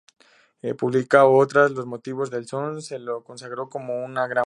[0.79, 4.39] Publicado tras "Los motivos del son", le consagró como gran poeta.